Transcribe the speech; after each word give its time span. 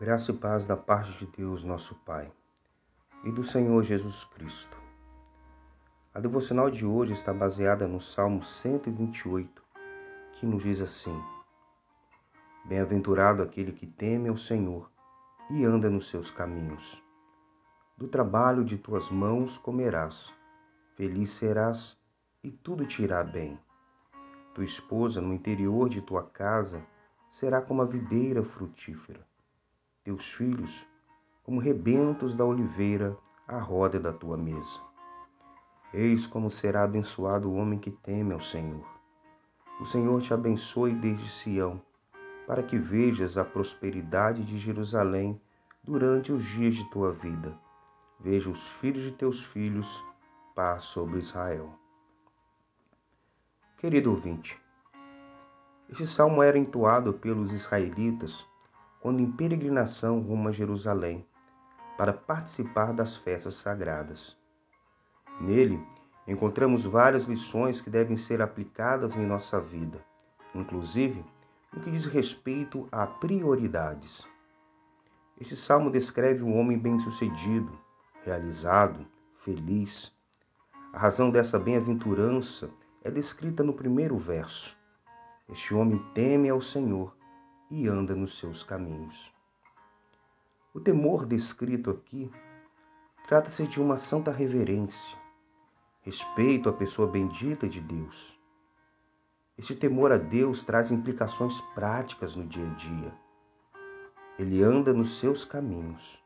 Graça 0.00 0.30
e 0.30 0.34
paz 0.34 0.64
da 0.64 0.76
parte 0.76 1.10
de 1.18 1.26
Deus, 1.26 1.64
nosso 1.64 1.96
Pai, 1.96 2.30
e 3.24 3.32
do 3.32 3.42
Senhor 3.42 3.82
Jesus 3.82 4.24
Cristo. 4.26 4.78
A 6.14 6.20
devocional 6.20 6.70
de 6.70 6.86
hoje 6.86 7.14
está 7.14 7.34
baseada 7.34 7.88
no 7.88 8.00
Salmo 8.00 8.40
128, 8.40 9.60
que 10.34 10.46
nos 10.46 10.62
diz 10.62 10.80
assim: 10.80 11.20
Bem-aventurado 12.64 13.42
aquele 13.42 13.72
que 13.72 13.88
teme 13.88 14.28
ao 14.28 14.36
Senhor 14.36 14.88
e 15.50 15.64
anda 15.64 15.90
nos 15.90 16.08
seus 16.08 16.30
caminhos. 16.30 17.02
Do 17.96 18.06
trabalho 18.06 18.64
de 18.64 18.78
tuas 18.78 19.10
mãos 19.10 19.58
comerás, 19.58 20.32
feliz 20.94 21.30
serás 21.30 21.98
e 22.44 22.52
tudo 22.52 22.86
te 22.86 23.02
irá 23.02 23.24
bem. 23.24 23.58
Tua 24.54 24.62
esposa 24.62 25.20
no 25.20 25.34
interior 25.34 25.88
de 25.88 26.00
tua 26.00 26.22
casa 26.22 26.86
será 27.28 27.60
como 27.60 27.82
a 27.82 27.84
videira 27.84 28.44
frutífera 28.44 29.27
teus 30.08 30.32
filhos 30.32 30.86
como 31.42 31.60
rebentos 31.60 32.34
da 32.34 32.42
oliveira 32.42 33.14
à 33.46 33.58
roda 33.58 34.00
da 34.00 34.10
tua 34.10 34.38
mesa. 34.38 34.80
Eis 35.92 36.26
como 36.26 36.50
será 36.50 36.84
abençoado 36.84 37.50
o 37.50 37.54
homem 37.54 37.78
que 37.78 37.90
teme 37.90 38.32
ao 38.32 38.40
Senhor. 38.40 38.88
O 39.78 39.84
Senhor 39.84 40.18
te 40.22 40.32
abençoe 40.32 40.94
desde 40.94 41.28
Sião, 41.28 41.78
para 42.46 42.62
que 42.62 42.78
vejas 42.78 43.36
a 43.36 43.44
prosperidade 43.44 44.46
de 44.46 44.56
Jerusalém 44.56 45.38
durante 45.84 46.32
os 46.32 46.42
dias 46.42 46.76
de 46.76 46.88
tua 46.88 47.12
vida. 47.12 47.54
Veja 48.18 48.48
os 48.48 48.66
filhos 48.78 49.02
de 49.02 49.12
teus 49.12 49.44
filhos, 49.44 50.02
paz 50.54 50.84
sobre 50.84 51.18
Israel. 51.18 51.70
Querido 53.76 54.10
ouvinte, 54.10 54.58
este 55.90 56.06
salmo 56.06 56.42
era 56.42 56.56
entoado 56.56 57.12
pelos 57.12 57.52
israelitas 57.52 58.48
quando 59.00 59.20
em 59.20 59.30
peregrinação 59.30 60.20
rumo 60.20 60.48
a 60.48 60.52
Jerusalém, 60.52 61.26
para 61.96 62.12
participar 62.12 62.92
das 62.92 63.16
festas 63.16 63.54
sagradas. 63.54 64.36
Nele, 65.40 65.84
encontramos 66.26 66.84
várias 66.84 67.24
lições 67.24 67.80
que 67.80 67.90
devem 67.90 68.16
ser 68.16 68.42
aplicadas 68.42 69.16
em 69.16 69.26
nossa 69.26 69.60
vida, 69.60 70.04
inclusive 70.54 71.24
no 71.72 71.80
que 71.80 71.90
diz 71.90 72.06
respeito 72.06 72.88
a 72.90 73.06
prioridades. 73.06 74.26
Este 75.40 75.54
salmo 75.54 75.90
descreve 75.90 76.42
um 76.42 76.58
homem 76.58 76.78
bem-sucedido, 76.78 77.78
realizado, 78.24 79.06
feliz. 79.36 80.12
A 80.92 80.98
razão 80.98 81.30
dessa 81.30 81.58
bem-aventurança 81.58 82.70
é 83.04 83.10
descrita 83.10 83.62
no 83.62 83.72
primeiro 83.72 84.16
verso. 84.18 84.76
Este 85.48 85.74
homem 85.74 85.98
teme 86.14 86.48
ao 86.48 86.60
Senhor 86.60 87.17
e 87.70 87.86
anda 87.86 88.14
nos 88.14 88.38
seus 88.38 88.62
caminhos. 88.62 89.32
O 90.72 90.80
temor 90.80 91.26
descrito 91.26 91.90
aqui 91.90 92.30
trata-se 93.26 93.66
de 93.66 93.80
uma 93.80 93.96
santa 93.96 94.30
reverência, 94.30 95.18
respeito 96.02 96.68
à 96.68 96.72
pessoa 96.72 97.08
bendita 97.08 97.68
de 97.68 97.80
Deus. 97.80 98.38
Este 99.56 99.74
temor 99.74 100.12
a 100.12 100.16
Deus 100.16 100.62
traz 100.62 100.90
implicações 100.90 101.60
práticas 101.74 102.36
no 102.36 102.46
dia 102.46 102.64
a 102.64 102.74
dia. 102.74 103.12
Ele 104.38 104.62
anda 104.62 104.92
nos 104.92 105.18
seus 105.18 105.44
caminhos. 105.44 106.22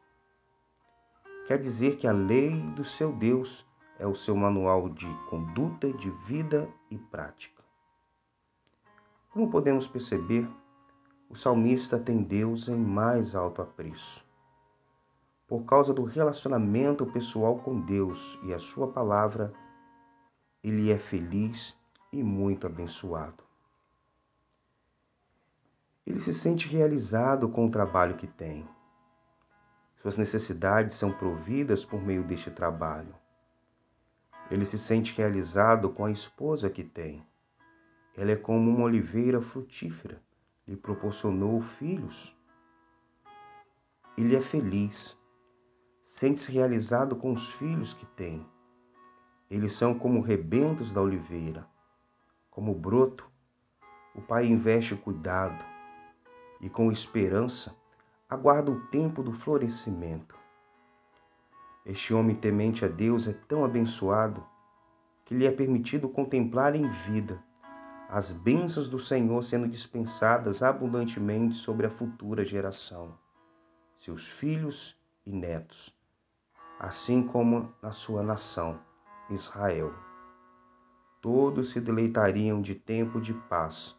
Quer 1.46 1.58
dizer 1.58 1.96
que 1.96 2.06
a 2.06 2.12
lei 2.12 2.50
do 2.72 2.84
seu 2.84 3.10
Deus 3.10 3.66
é 3.98 4.06
o 4.06 4.14
seu 4.14 4.36
manual 4.36 4.88
de 4.88 5.08
conduta, 5.30 5.92
de 5.92 6.10
vida 6.26 6.68
e 6.90 6.98
prática. 6.98 7.62
Como 9.30 9.50
podemos 9.50 9.88
perceber, 9.88 10.46
o 11.32 11.34
salmista 11.34 11.98
tem 11.98 12.22
Deus 12.22 12.68
em 12.68 12.76
mais 12.76 13.34
alto 13.34 13.62
apreço. 13.62 14.22
Por 15.48 15.64
causa 15.64 15.94
do 15.94 16.04
relacionamento 16.04 17.06
pessoal 17.06 17.58
com 17.58 17.80
Deus 17.80 18.38
e 18.42 18.52
a 18.52 18.58
Sua 18.58 18.92
palavra, 18.92 19.50
ele 20.62 20.90
é 20.90 20.98
feliz 20.98 21.74
e 22.12 22.22
muito 22.22 22.66
abençoado. 22.66 23.42
Ele 26.06 26.20
se 26.20 26.34
sente 26.34 26.68
realizado 26.68 27.48
com 27.48 27.64
o 27.64 27.70
trabalho 27.70 28.16
que 28.16 28.26
tem. 28.26 28.68
Suas 30.02 30.18
necessidades 30.18 30.96
são 30.96 31.10
providas 31.10 31.82
por 31.82 32.02
meio 32.02 32.24
deste 32.24 32.50
trabalho. 32.50 33.14
Ele 34.50 34.66
se 34.66 34.78
sente 34.78 35.16
realizado 35.16 35.88
com 35.88 36.04
a 36.04 36.10
esposa 36.10 36.68
que 36.68 36.84
tem. 36.84 37.26
Ela 38.14 38.32
é 38.32 38.36
como 38.36 38.70
uma 38.70 38.84
oliveira 38.84 39.40
frutífera 39.40 40.20
lhe 40.66 40.76
proporcionou 40.76 41.60
filhos. 41.60 42.36
Ele 44.16 44.36
é 44.36 44.40
feliz, 44.40 45.18
sente-se 46.04 46.52
realizado 46.52 47.16
com 47.16 47.32
os 47.32 47.50
filhos 47.52 47.92
que 47.94 48.06
tem. 48.06 48.46
Eles 49.50 49.74
são 49.74 49.98
como 49.98 50.20
rebentos 50.20 50.92
da 50.92 51.00
oliveira, 51.00 51.66
como 52.50 52.74
broto. 52.74 53.30
O 54.14 54.20
pai 54.20 54.46
investe 54.46 54.94
cuidado 54.94 55.64
e, 56.60 56.68
com 56.68 56.92
esperança, 56.92 57.74
aguarda 58.28 58.70
o 58.70 58.86
tempo 58.86 59.22
do 59.22 59.32
florescimento. 59.32 60.38
Este 61.84 62.14
homem 62.14 62.36
temente 62.36 62.84
a 62.84 62.88
Deus 62.88 63.26
é 63.26 63.32
tão 63.32 63.64
abençoado 63.64 64.46
que 65.24 65.34
lhe 65.34 65.46
é 65.46 65.50
permitido 65.50 66.08
contemplar 66.08 66.76
em 66.76 66.88
vida 66.88 67.42
as 68.14 68.30
bênçãos 68.30 68.90
do 68.90 68.98
Senhor 68.98 69.42
sendo 69.42 69.66
dispensadas 69.66 70.62
abundantemente 70.62 71.56
sobre 71.56 71.86
a 71.86 71.90
futura 71.90 72.44
geração, 72.44 73.16
seus 73.96 74.28
filhos 74.28 74.94
e 75.24 75.32
netos, 75.32 75.96
assim 76.78 77.26
como 77.26 77.74
na 77.80 77.90
sua 77.90 78.22
nação, 78.22 78.78
Israel. 79.30 79.94
Todos 81.22 81.70
se 81.70 81.80
deleitariam 81.80 82.60
de 82.60 82.74
tempo 82.74 83.18
de 83.18 83.32
paz 83.32 83.96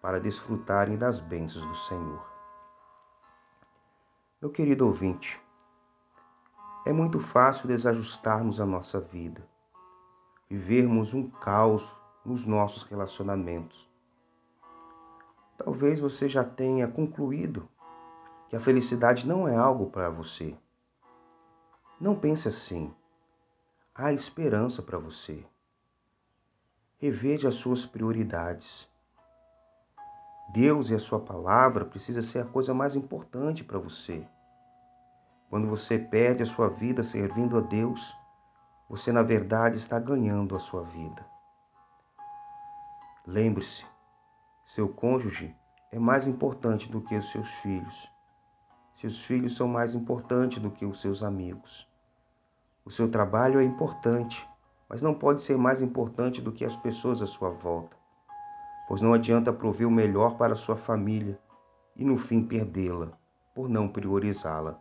para 0.00 0.20
desfrutarem 0.20 0.96
das 0.96 1.18
bênçãos 1.18 1.66
do 1.66 1.74
Senhor. 1.74 2.24
Meu 4.40 4.52
querido 4.52 4.86
ouvinte, 4.86 5.40
é 6.86 6.92
muito 6.92 7.18
fácil 7.18 7.66
desajustarmos 7.66 8.60
a 8.60 8.66
nossa 8.66 9.00
vida, 9.00 9.44
vivermos 10.48 11.12
um 11.12 11.28
caos 11.28 11.98
nos 12.24 12.46
nossos 12.46 12.82
relacionamentos. 12.82 13.88
Talvez 15.56 15.98
você 15.98 16.28
já 16.28 16.44
tenha 16.44 16.86
concluído 16.86 17.68
que 18.48 18.56
a 18.56 18.60
felicidade 18.60 19.26
não 19.26 19.48
é 19.48 19.56
algo 19.56 19.90
para 19.90 20.08
você. 20.08 20.56
Não 22.00 22.14
pense 22.14 22.48
assim. 22.48 22.94
Há 23.94 24.12
esperança 24.12 24.80
para 24.82 24.98
você. 24.98 25.44
Reveja 26.98 27.48
as 27.48 27.56
suas 27.56 27.84
prioridades. 27.84 28.88
Deus 30.52 30.90
e 30.90 30.94
a 30.94 30.98
sua 30.98 31.20
palavra 31.20 31.84
precisa 31.84 32.22
ser 32.22 32.38
a 32.38 32.46
coisa 32.46 32.72
mais 32.72 32.94
importante 32.94 33.62
para 33.62 33.78
você. 33.78 34.26
Quando 35.50 35.66
você 35.66 35.98
perde 35.98 36.42
a 36.42 36.46
sua 36.46 36.68
vida 36.68 37.02
servindo 37.02 37.56
a 37.56 37.60
Deus, 37.60 38.16
você 38.88 39.12
na 39.12 39.22
verdade 39.22 39.76
está 39.76 39.98
ganhando 39.98 40.54
a 40.54 40.58
sua 40.58 40.82
vida. 40.84 41.37
Lembre-se, 43.30 43.84
seu 44.64 44.88
cônjuge 44.88 45.54
é 45.92 45.98
mais 45.98 46.26
importante 46.26 46.90
do 46.90 47.02
que 47.02 47.14
os 47.14 47.30
seus 47.30 47.50
filhos. 47.56 48.10
Seus 48.94 49.22
filhos 49.22 49.54
são 49.54 49.68
mais 49.68 49.94
importantes 49.94 50.62
do 50.62 50.70
que 50.70 50.86
os 50.86 50.98
seus 50.98 51.22
amigos. 51.22 51.86
O 52.86 52.90
seu 52.90 53.10
trabalho 53.10 53.60
é 53.60 53.64
importante, 53.64 54.48
mas 54.88 55.02
não 55.02 55.12
pode 55.12 55.42
ser 55.42 55.58
mais 55.58 55.82
importante 55.82 56.40
do 56.40 56.50
que 56.50 56.64
as 56.64 56.74
pessoas 56.74 57.20
à 57.20 57.26
sua 57.26 57.50
volta, 57.50 57.94
pois 58.88 59.02
não 59.02 59.12
adianta 59.12 59.52
prover 59.52 59.86
o 59.86 59.90
melhor 59.90 60.38
para 60.38 60.54
sua 60.56 60.74
família 60.74 61.38
e 61.96 62.06
no 62.06 62.16
fim 62.16 62.42
perdê-la 62.42 63.12
por 63.54 63.68
não 63.68 63.88
priorizá-la. 63.88 64.80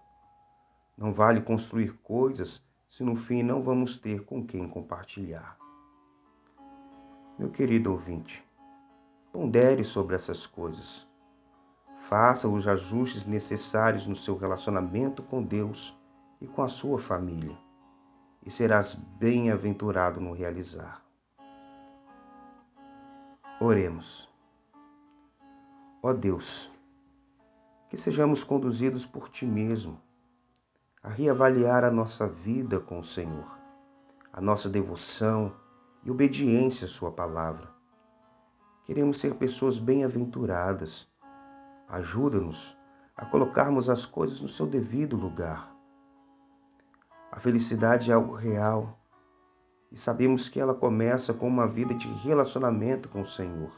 Não 0.97 1.11
vale 1.11 1.41
construir 1.41 1.97
coisas 1.97 2.63
se 2.87 3.03
no 3.03 3.17
fim 3.17 3.43
não 3.43 3.61
vamos 3.61 3.97
ter 3.97 4.23
com 4.23 4.41
quem 4.47 4.69
compartilhar. 4.69 5.66
Meu 7.37 7.51
querido 7.51 7.91
ouvinte, 7.91 8.43
pondere 9.31 9.83
sobre 9.83 10.15
essas 10.15 10.47
coisas. 10.47 11.07
Faça 11.99 12.47
os 12.47 12.67
ajustes 12.67 13.27
necessários 13.27 14.07
no 14.07 14.15
seu 14.15 14.35
relacionamento 14.35 15.21
com 15.21 15.43
Deus 15.43 15.95
e 16.41 16.47
com 16.47 16.63
a 16.63 16.67
sua 16.67 16.97
família, 16.97 17.55
e 18.43 18.49
serás 18.49 18.95
bem-aventurado 18.95 20.19
no 20.19 20.33
realizar. 20.33 21.03
Oremos. 23.61 24.27
Ó 26.01 26.13
Deus, 26.13 26.71
que 27.87 27.97
sejamos 27.97 28.43
conduzidos 28.43 29.05
por 29.05 29.29
Ti 29.29 29.45
mesmo 29.45 30.01
a 31.03 31.09
reavaliar 31.09 31.83
a 31.83 31.91
nossa 31.91 32.27
vida 32.27 32.79
com 32.79 32.97
o 32.97 33.03
Senhor, 33.03 33.59
a 34.33 34.41
nossa 34.41 34.67
devoção, 34.67 35.53
e 36.07 36.11
obediência 36.11 36.85
à 36.85 36.87
Sua 36.87 37.11
palavra. 37.11 37.67
Queremos 38.85 39.19
ser 39.19 39.35
pessoas 39.35 39.77
bem-aventuradas. 39.77 41.05
Ajuda-nos 41.89 42.77
a 43.17 43.25
colocarmos 43.25 43.89
as 43.89 44.05
coisas 44.05 44.39
no 44.39 44.47
seu 44.47 44.65
devido 44.65 45.17
lugar. 45.17 45.75
A 47.29 47.37
felicidade 47.41 48.09
é 48.09 48.13
algo 48.13 48.33
real 48.33 48.97
e 49.91 49.99
sabemos 49.99 50.47
que 50.47 50.61
ela 50.61 50.73
começa 50.73 51.33
com 51.33 51.45
uma 51.45 51.67
vida 51.67 51.93
de 51.93 52.07
relacionamento 52.07 53.09
com 53.09 53.19
o 53.19 53.25
Senhor. 53.25 53.71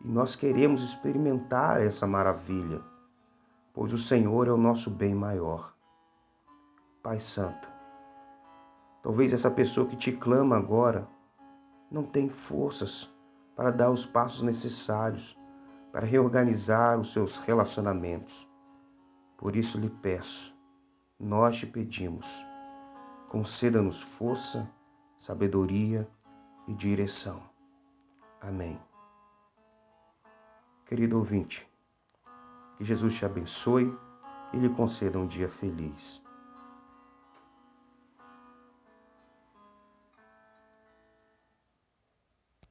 E 0.00 0.08
nós 0.08 0.34
queremos 0.34 0.82
experimentar 0.82 1.82
essa 1.82 2.06
maravilha, 2.06 2.80
pois 3.74 3.92
o 3.92 3.98
Senhor 3.98 4.48
é 4.48 4.50
o 4.50 4.56
nosso 4.56 4.88
bem 4.88 5.14
maior. 5.14 5.74
Pai 7.02 7.20
Santo, 7.20 7.68
talvez 9.02 9.34
essa 9.34 9.50
pessoa 9.50 9.86
que 9.86 9.96
te 9.96 10.10
clama 10.10 10.56
agora 10.56 11.12
não 11.90 12.02
tem 12.02 12.28
forças 12.28 13.10
para 13.54 13.70
dar 13.70 13.90
os 13.90 14.04
passos 14.04 14.42
necessários 14.42 15.36
para 15.94 16.04
reorganizar 16.04 16.98
os 16.98 17.12
seus 17.12 17.36
relacionamentos. 17.36 18.48
Por 19.36 19.54
isso 19.54 19.78
lhe 19.78 19.88
peço, 19.88 20.52
nós 21.20 21.56
te 21.56 21.66
pedimos, 21.68 22.26
conceda-nos 23.28 24.02
força, 24.02 24.68
sabedoria 25.16 26.08
e 26.66 26.74
direção. 26.74 27.40
Amém. 28.40 28.76
Querido 30.84 31.16
ouvinte, 31.16 31.64
que 32.76 32.84
Jesus 32.84 33.14
te 33.14 33.24
abençoe 33.24 33.96
e 34.52 34.56
lhe 34.56 34.68
conceda 34.70 35.16
um 35.20 35.28
dia 35.28 35.48
feliz. 35.48 36.23